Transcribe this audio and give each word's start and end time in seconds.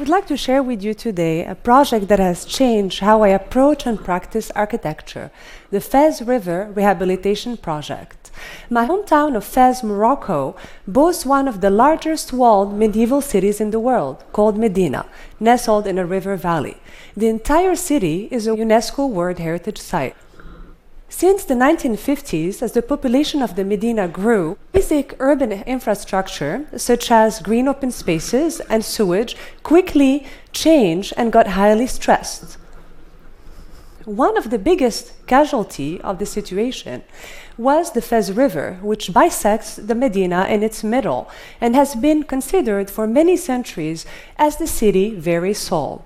would 0.00 0.08
like 0.08 0.26
to 0.26 0.36
share 0.36 0.62
with 0.62 0.82
you 0.82 0.94
today 0.94 1.44
a 1.44 1.54
project 1.54 2.08
that 2.08 2.18
has 2.18 2.46
changed 2.46 3.00
how 3.00 3.20
I 3.20 3.28
approach 3.28 3.84
and 3.84 4.02
practice 4.02 4.50
architecture 4.52 5.30
the 5.70 5.78
Fez 5.78 6.22
River 6.22 6.72
Rehabilitation 6.74 7.58
Project. 7.58 8.30
My 8.70 8.86
hometown 8.86 9.36
of 9.36 9.44
Fez, 9.44 9.84
Morocco, 9.84 10.56
boasts 10.88 11.26
one 11.26 11.46
of 11.46 11.60
the 11.60 11.68
largest 11.68 12.32
walled 12.32 12.72
medieval 12.72 13.20
cities 13.20 13.60
in 13.60 13.72
the 13.72 13.78
world, 13.78 14.24
called 14.32 14.56
Medina, 14.56 15.04
nestled 15.38 15.86
in 15.86 15.98
a 15.98 16.06
river 16.06 16.34
valley. 16.34 16.78
The 17.14 17.28
entire 17.28 17.76
city 17.76 18.26
is 18.30 18.46
a 18.46 18.52
UNESCO 18.52 19.06
World 19.06 19.38
Heritage 19.38 19.78
Site. 19.78 20.16
Since 21.12 21.42
the 21.44 21.54
1950s, 21.54 22.62
as 22.62 22.72
the 22.72 22.82
population 22.82 23.42
of 23.42 23.56
the 23.56 23.64
Medina 23.64 24.06
grew, 24.06 24.56
basic 24.72 25.16
urban 25.18 25.50
infrastructure, 25.50 26.66
such 26.76 27.10
as 27.10 27.40
green 27.40 27.66
open 27.66 27.90
spaces 27.90 28.60
and 28.70 28.84
sewage, 28.84 29.36
quickly 29.64 30.24
changed 30.52 31.12
and 31.16 31.32
got 31.32 31.48
highly 31.48 31.88
stressed. 31.88 32.58
One 34.04 34.38
of 34.38 34.50
the 34.50 34.58
biggest 34.58 35.12
casualty 35.26 36.00
of 36.00 36.20
the 36.20 36.26
situation 36.26 37.02
was 37.58 37.90
the 37.90 38.02
Fez 38.02 38.32
River, 38.32 38.78
which 38.80 39.12
bisects 39.12 39.76
the 39.76 39.96
Medina 39.96 40.46
in 40.48 40.62
its 40.62 40.84
middle 40.84 41.28
and 41.60 41.74
has 41.74 41.96
been 41.96 42.22
considered 42.22 42.88
for 42.88 43.08
many 43.08 43.36
centuries 43.36 44.06
as 44.38 44.56
the 44.56 44.66
city 44.68 45.16
very 45.16 45.54
soul. 45.54 46.04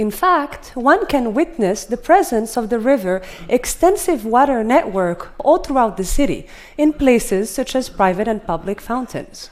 In 0.00 0.10
fact, 0.10 0.72
one 0.74 1.04
can 1.04 1.34
witness 1.34 1.84
the 1.84 1.98
presence 1.98 2.56
of 2.56 2.70
the 2.70 2.78
river 2.78 3.20
extensive 3.50 4.24
water 4.24 4.64
network 4.64 5.34
all 5.38 5.58
throughout 5.58 5.98
the 5.98 6.04
city, 6.04 6.46
in 6.78 6.94
places 6.94 7.50
such 7.50 7.76
as 7.76 7.90
private 7.90 8.26
and 8.26 8.42
public 8.42 8.80
fountains. 8.80 9.50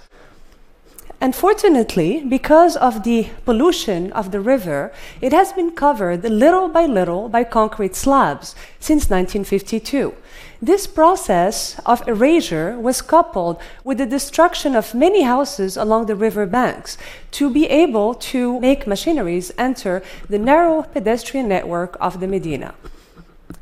Unfortunately, 1.29 2.25
because 2.27 2.75
of 2.75 3.03
the 3.03 3.29
pollution 3.45 4.11
of 4.15 4.31
the 4.33 4.41
river, 4.41 4.91
it 5.21 5.31
has 5.31 5.53
been 5.53 5.73
covered 5.73 6.25
little 6.25 6.71
by 6.71 6.87
little 6.87 7.29
by 7.29 7.45
concrete 7.45 7.95
slabs 7.95 8.55
since 8.81 9.11
1952. 9.11 10.15
This 10.63 10.87
process 10.87 11.79
of 11.85 12.01
erasure 12.09 12.79
was 12.79 13.03
coupled 13.03 13.61
with 13.85 13.99
the 13.99 14.07
destruction 14.07 14.75
of 14.75 14.95
many 14.95 15.21
houses 15.21 15.77
along 15.77 16.07
the 16.07 16.17
river 16.17 16.47
banks 16.47 16.97
to 17.33 17.51
be 17.51 17.67
able 17.67 18.15
to 18.33 18.59
make 18.61 18.87
machineries 18.87 19.53
enter 19.59 20.03
the 20.31 20.39
narrow 20.39 20.83
pedestrian 20.83 21.47
network 21.47 21.99
of 22.01 22.21
the 22.21 22.27
Medina. 22.27 22.73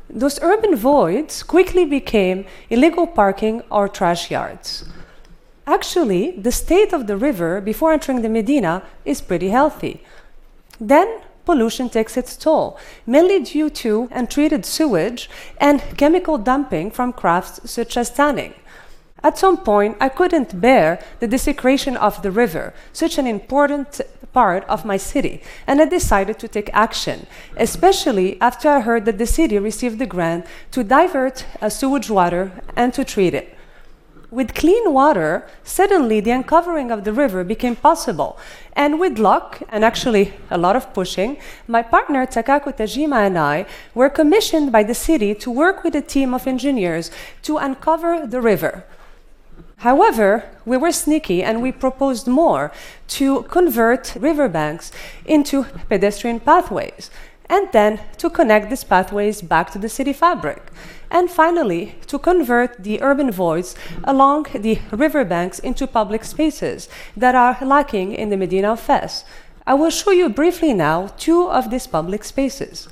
Those 0.09 0.39
urban 0.41 0.73
voids 0.77 1.43
quickly 1.43 1.83
became 1.83 2.45
illegal 2.69 3.05
parking 3.05 3.61
or 3.69 3.89
trash 3.89 4.31
yards. 4.31 4.85
Actually, 5.67 6.31
the 6.31 6.51
state 6.51 6.93
of 6.93 7.07
the 7.07 7.17
river 7.17 7.59
before 7.59 7.91
entering 7.91 8.21
the 8.21 8.29
Medina 8.29 8.83
is 9.03 9.19
pretty 9.19 9.49
healthy. 9.49 10.01
Then 10.79 11.19
pollution 11.45 11.89
takes 11.89 12.15
its 12.15 12.37
toll, 12.37 12.77
mainly 13.05 13.43
due 13.43 13.69
to 13.69 14.07
untreated 14.11 14.65
sewage 14.65 15.29
and 15.57 15.83
chemical 15.97 16.37
dumping 16.37 16.89
from 16.89 17.11
crafts 17.11 17.69
such 17.69 17.97
as 17.97 18.09
tanning. 18.09 18.53
At 19.23 19.37
some 19.37 19.57
point, 19.57 19.97
I 19.99 20.07
couldn't 20.07 20.61
bear 20.61 21.03
the 21.19 21.27
desecration 21.27 21.97
of 21.97 22.21
the 22.21 22.31
river, 22.31 22.73
such 22.93 23.17
an 23.17 23.27
important 23.27 23.99
part 24.31 24.63
of 24.65 24.85
my 24.85 24.95
city, 24.95 25.41
and 25.65 25.81
I 25.81 25.85
decided 25.85 26.39
to 26.39 26.47
take 26.47 26.69
action, 26.71 27.27
especially 27.57 28.39
after 28.39 28.69
I 28.69 28.81
heard 28.81 29.03
that 29.05 29.17
the 29.17 29.25
city 29.25 29.57
received 29.59 29.99
the 29.99 30.05
grant 30.05 30.45
to 30.71 30.83
divert 30.83 31.45
uh, 31.61 31.67
sewage 31.67 32.09
water 32.09 32.51
and 32.75 32.93
to 32.93 33.03
treat 33.03 33.33
it. 33.33 33.56
With 34.29 34.53
clean 34.53 34.91
water, 34.91 35.47
suddenly 35.63 36.19
the 36.19 36.31
uncovering 36.31 36.91
of 36.91 37.05
the 37.05 37.13
river 37.13 37.45
became 37.45 37.77
possible. 37.77 38.37
And 38.73 38.99
with 38.99 39.19
luck, 39.19 39.61
and 39.69 39.85
actually 39.85 40.33
a 40.49 40.57
lot 40.57 40.75
of 40.75 40.93
pushing, 40.93 41.37
my 41.65 41.81
partner 41.81 42.25
Takako 42.25 42.75
Tajima 42.75 43.25
and 43.25 43.37
I 43.37 43.65
were 43.95 44.09
commissioned 44.09 44.73
by 44.73 44.83
the 44.83 44.93
city 44.93 45.33
to 45.35 45.49
work 45.49 45.81
with 45.81 45.95
a 45.95 46.01
team 46.01 46.33
of 46.33 46.45
engineers 46.45 47.09
to 47.43 47.55
uncover 47.55 48.27
the 48.27 48.41
river. 48.41 48.83
However, 49.77 50.43
we 50.65 50.75
were 50.75 50.91
sneaky 50.91 51.41
and 51.41 51.61
we 51.61 51.71
proposed 51.71 52.27
more 52.27 52.73
to 53.19 53.43
convert 53.43 54.15
riverbanks 54.19 54.91
into 55.25 55.63
pedestrian 55.87 56.41
pathways 56.41 57.11
and 57.49 57.71
then 57.71 57.99
to 58.17 58.29
connect 58.29 58.69
these 58.69 58.83
pathways 58.83 59.41
back 59.41 59.71
to 59.71 59.79
the 59.79 59.89
city 59.89 60.13
fabric. 60.13 60.71
And 61.09 61.29
finally, 61.29 61.95
to 62.07 62.19
convert 62.19 62.83
the 62.83 63.01
urban 63.01 63.31
voids 63.31 63.75
along 64.03 64.47
the 64.53 64.79
riverbanks 64.91 65.59
into 65.59 65.87
public 65.87 66.23
spaces 66.23 66.89
that 67.15 67.35
are 67.35 67.57
lacking 67.65 68.13
in 68.13 68.29
the 68.29 68.37
Medina 68.37 68.73
of 68.73 68.79
Fez. 68.79 69.23
I 69.65 69.73
will 69.73 69.89
show 69.89 70.11
you 70.11 70.29
briefly 70.29 70.73
now 70.73 71.07
two 71.17 71.49
of 71.49 71.69
these 71.69 71.87
public 71.87 72.23
spaces. 72.23 72.87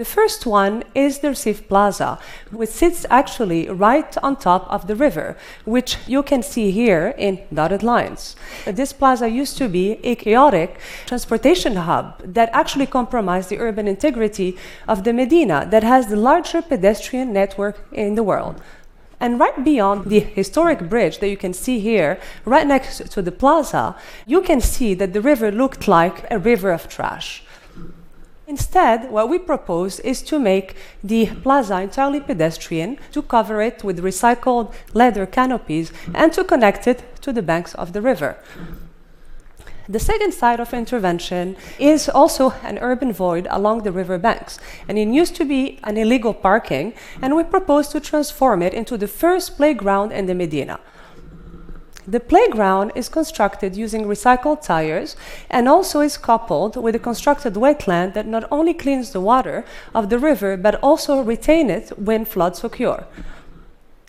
The 0.00 0.06
first 0.06 0.46
one 0.46 0.82
is 0.94 1.18
the 1.18 1.28
R'cif 1.28 1.68
Plaza, 1.68 2.18
which 2.50 2.70
sits 2.70 3.04
actually 3.10 3.68
right 3.68 4.16
on 4.22 4.36
top 4.36 4.66
of 4.72 4.86
the 4.86 4.96
river, 4.96 5.36
which 5.66 5.98
you 6.06 6.22
can 6.22 6.42
see 6.42 6.70
here 6.70 7.14
in 7.18 7.42
dotted 7.52 7.82
lines. 7.82 8.34
This 8.64 8.94
plaza 8.94 9.28
used 9.28 9.58
to 9.58 9.68
be 9.68 10.00
a 10.02 10.14
chaotic 10.14 10.80
transportation 11.04 11.76
hub 11.76 12.18
that 12.24 12.48
actually 12.54 12.86
compromised 12.86 13.50
the 13.50 13.58
urban 13.58 13.86
integrity 13.86 14.56
of 14.88 15.04
the 15.04 15.12
Medina, 15.12 15.68
that 15.70 15.82
has 15.82 16.06
the 16.06 16.16
largest 16.16 16.70
pedestrian 16.70 17.34
network 17.34 17.86
in 17.92 18.14
the 18.14 18.22
world. 18.22 18.58
And 19.20 19.38
right 19.38 19.62
beyond 19.62 20.06
the 20.06 20.20
historic 20.20 20.88
bridge 20.88 21.18
that 21.18 21.28
you 21.28 21.36
can 21.36 21.52
see 21.52 21.78
here, 21.78 22.18
right 22.46 22.66
next 22.66 23.10
to 23.10 23.20
the 23.20 23.32
plaza, 23.32 23.96
you 24.24 24.40
can 24.40 24.62
see 24.62 24.94
that 24.94 25.12
the 25.12 25.20
river 25.20 25.52
looked 25.52 25.86
like 25.86 26.24
a 26.30 26.38
river 26.38 26.70
of 26.70 26.88
trash. 26.88 27.44
Instead, 28.50 29.12
what 29.12 29.28
we 29.28 29.38
propose 29.38 30.00
is 30.00 30.22
to 30.22 30.36
make 30.36 30.74
the 31.04 31.26
plaza 31.44 31.80
entirely 31.80 32.18
pedestrian, 32.18 32.98
to 33.12 33.22
cover 33.22 33.62
it 33.62 33.84
with 33.84 34.02
recycled 34.02 34.74
leather 34.92 35.24
canopies, 35.24 35.92
and 36.12 36.32
to 36.32 36.42
connect 36.42 36.88
it 36.88 37.00
to 37.22 37.32
the 37.32 37.42
banks 37.42 37.76
of 37.76 37.92
the 37.92 38.02
river. 38.02 38.36
The 39.88 40.00
second 40.00 40.34
side 40.34 40.58
of 40.58 40.74
intervention 40.74 41.56
is 41.78 42.08
also 42.08 42.50
an 42.64 42.78
urban 42.78 43.12
void 43.12 43.46
along 43.50 43.84
the 43.84 43.92
river 43.92 44.18
banks. 44.18 44.58
And 44.88 44.98
it 44.98 45.06
used 45.06 45.36
to 45.36 45.44
be 45.44 45.78
an 45.84 45.96
illegal 45.96 46.34
parking, 46.34 46.94
and 47.22 47.36
we 47.36 47.44
propose 47.44 47.86
to 47.90 48.00
transform 48.00 48.62
it 48.62 48.74
into 48.74 48.96
the 48.96 49.06
first 49.06 49.56
playground 49.58 50.10
in 50.10 50.26
the 50.26 50.34
Medina. 50.34 50.80
The 52.06 52.20
playground 52.20 52.92
is 52.94 53.08
constructed 53.08 53.76
using 53.76 54.04
recycled 54.04 54.62
tires 54.62 55.16
and 55.50 55.68
also 55.68 56.00
is 56.00 56.16
coupled 56.16 56.76
with 56.76 56.94
a 56.94 56.98
constructed 56.98 57.54
wetland 57.54 58.14
that 58.14 58.26
not 58.26 58.48
only 58.50 58.72
cleans 58.72 59.10
the 59.10 59.20
water 59.20 59.64
of 59.94 60.08
the 60.08 60.18
river 60.18 60.56
but 60.56 60.76
also 60.82 61.22
retain 61.22 61.68
it 61.68 61.90
when 61.98 62.24
floods 62.24 62.64
occur. 62.64 63.04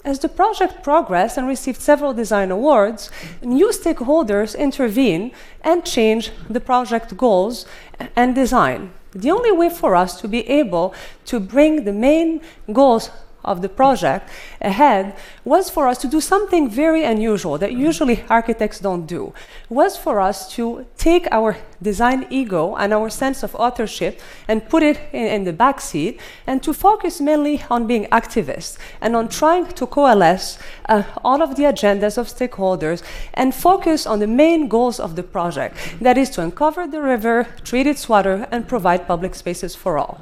As 0.03 0.17
the 0.19 0.29
project 0.29 0.83
progressed 0.83 1.37
and 1.37 1.47
received 1.47 1.79
several 1.79 2.13
design 2.13 2.49
awards, 2.49 3.11
new 3.43 3.69
stakeholders 3.69 4.57
intervene 4.57 5.31
and 5.63 5.85
change 5.85 6.31
the 6.49 6.59
project 6.59 7.15
goals 7.17 7.67
and 8.15 8.33
design. 8.33 8.93
The 9.11 9.29
only 9.29 9.51
way 9.51 9.69
for 9.69 9.95
us 9.95 10.19
to 10.21 10.27
be 10.27 10.47
able 10.49 10.95
to 11.25 11.39
bring 11.39 11.83
the 11.83 11.93
main 11.93 12.41
goals 12.71 13.11
of 13.43 13.61
the 13.61 13.69
project 13.69 14.29
ahead 14.61 15.15
was 15.43 15.69
for 15.69 15.87
us 15.87 15.97
to 15.99 16.07
do 16.07 16.21
something 16.21 16.69
very 16.69 17.03
unusual 17.03 17.57
that 17.57 17.73
usually 17.73 18.23
architects 18.29 18.79
don't 18.79 19.05
do. 19.05 19.33
Was 19.69 19.97
for 19.97 20.19
us 20.19 20.51
to 20.55 20.85
take 20.97 21.27
our 21.31 21.57
design 21.81 22.27
ego 22.29 22.75
and 22.75 22.93
our 22.93 23.09
sense 23.09 23.43
of 23.43 23.55
authorship 23.55 24.19
and 24.47 24.67
put 24.69 24.83
it 24.83 24.99
in, 25.13 25.25
in 25.25 25.43
the 25.43 25.53
back 25.53 25.81
seat 25.81 26.19
and 26.45 26.61
to 26.63 26.73
focus 26.73 27.19
mainly 27.19 27.63
on 27.69 27.87
being 27.87 28.05
activists 28.05 28.77
and 29.01 29.15
on 29.15 29.27
trying 29.27 29.65
to 29.65 29.87
coalesce 29.87 30.59
uh, 30.89 31.03
all 31.23 31.41
of 31.41 31.55
the 31.55 31.63
agendas 31.63 32.17
of 32.17 32.27
stakeholders 32.27 33.01
and 33.33 33.55
focus 33.55 34.05
on 34.05 34.19
the 34.19 34.27
main 34.27 34.67
goals 34.67 34.99
of 34.99 35.15
the 35.15 35.23
project. 35.23 35.75
That 36.01 36.17
is 36.17 36.29
to 36.31 36.41
uncover 36.41 36.87
the 36.87 37.01
river 37.01 37.47
treat 37.63 37.87
its 37.87 38.07
water 38.07 38.47
and 38.51 38.67
provide 38.67 39.07
public 39.07 39.35
spaces 39.35 39.75
for 39.75 39.97
all 39.97 40.21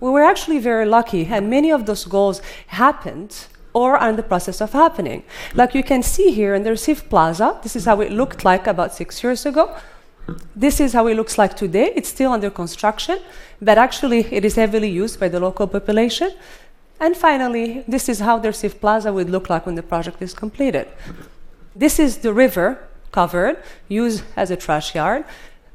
we 0.00 0.10
were 0.10 0.22
actually 0.22 0.58
very 0.58 0.86
lucky, 0.86 1.26
and 1.26 1.48
many 1.48 1.70
of 1.70 1.86
those 1.86 2.04
goals 2.04 2.40
happened 2.68 3.46
or 3.72 3.96
are 3.96 4.10
in 4.10 4.16
the 4.16 4.22
process 4.22 4.60
of 4.60 4.72
happening. 4.72 5.22
Like 5.54 5.74
you 5.74 5.84
can 5.84 6.02
see 6.02 6.32
here 6.32 6.54
in 6.54 6.62
the 6.64 6.70
R'cif 6.70 7.08
Plaza, 7.08 7.58
this 7.62 7.76
is 7.76 7.84
how 7.84 8.00
it 8.00 8.10
looked 8.10 8.44
like 8.44 8.66
about 8.66 8.94
six 8.94 9.22
years 9.22 9.46
ago. 9.46 9.76
This 10.56 10.80
is 10.80 10.92
how 10.92 11.06
it 11.06 11.14
looks 11.14 11.38
like 11.38 11.56
today. 11.56 11.92
It's 11.94 12.08
still 12.08 12.32
under 12.32 12.50
construction, 12.50 13.18
but 13.60 13.78
actually 13.78 14.26
it 14.32 14.44
is 14.44 14.56
heavily 14.56 14.88
used 14.88 15.20
by 15.20 15.28
the 15.28 15.40
local 15.40 15.66
population. 15.66 16.32
And 16.98 17.16
finally, 17.16 17.84
this 17.88 18.08
is 18.08 18.20
how 18.20 18.38
the 18.38 18.48
R'cif 18.48 18.80
Plaza 18.80 19.12
would 19.12 19.30
look 19.30 19.48
like 19.48 19.66
when 19.66 19.74
the 19.74 19.82
project 19.82 20.20
is 20.20 20.34
completed. 20.34 20.88
This 21.74 21.98
is 21.98 22.18
the 22.18 22.32
river 22.32 22.78
covered, 23.12 23.62
used 23.88 24.24
as 24.36 24.50
a 24.50 24.56
trash 24.56 24.94
yard. 24.94 25.24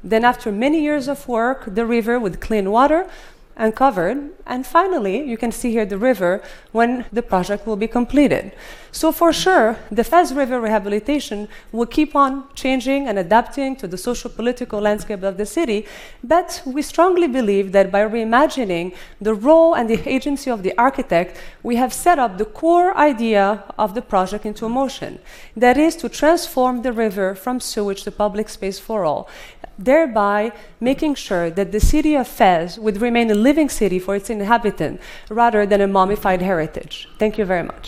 Then 0.04 0.24
after 0.24 0.52
many 0.52 0.82
years 0.82 1.08
of 1.08 1.26
work, 1.26 1.64
the 1.66 1.84
river 1.84 2.20
with 2.20 2.40
clean 2.40 2.70
water 2.70 3.08
uncovered. 3.56 4.30
And 4.46 4.66
finally, 4.66 5.22
you 5.22 5.36
can 5.36 5.50
see 5.50 5.72
here 5.72 5.86
the 5.86 5.98
river 5.98 6.42
when 6.72 7.04
the 7.12 7.22
project 7.22 7.66
will 7.66 7.76
be 7.76 7.88
completed. 7.88 8.52
So 8.92 9.12
for 9.12 9.30
sure, 9.30 9.76
the 9.90 10.04
Fez 10.04 10.32
River 10.32 10.58
rehabilitation 10.58 11.48
will 11.70 11.84
keep 11.84 12.16
on 12.16 12.44
changing 12.54 13.08
and 13.08 13.18
adapting 13.18 13.76
to 13.76 13.86
the 13.86 13.98
social 13.98 14.30
political 14.30 14.80
landscape 14.80 15.22
of 15.22 15.36
the 15.36 15.44
city, 15.44 15.84
but 16.24 16.62
we 16.64 16.80
strongly 16.80 17.28
believe 17.28 17.72
that 17.72 17.92
by 17.92 18.00
reimagining 18.08 18.94
the 19.20 19.34
role 19.34 19.74
and 19.74 19.90
the 19.90 20.00
agency 20.08 20.50
of 20.50 20.62
the 20.62 20.72
architect, 20.78 21.36
we 21.62 21.76
have 21.76 21.92
set 21.92 22.18
up 22.18 22.38
the 22.38 22.46
core 22.46 22.96
idea 22.96 23.64
of 23.78 23.94
the 23.94 24.00
project 24.00 24.46
into 24.46 24.66
motion. 24.66 25.18
That 25.54 25.76
is 25.76 25.94
to 25.96 26.08
transform 26.08 26.80
the 26.80 26.92
river 26.92 27.34
from 27.34 27.60
sewage 27.60 28.02
to 28.04 28.10
public 28.10 28.48
space 28.48 28.78
for 28.78 29.04
all, 29.04 29.28
thereby 29.78 30.52
making 30.80 31.16
sure 31.16 31.50
that 31.50 31.70
the 31.70 31.80
city 31.80 32.14
of 32.14 32.26
Fez 32.26 32.78
would 32.78 33.02
remain 33.02 33.30
a 33.30 33.34
living 33.48 33.68
city 33.80 33.98
for 34.06 34.12
its 34.18 34.28
inhabitants 34.36 34.98
rather 35.42 35.62
than 35.70 35.80
a 35.80 35.88
mummified 35.96 36.42
heritage. 36.50 36.94
Thank 37.22 37.32
you 37.38 37.44
very 37.52 37.66
much. 37.72 37.86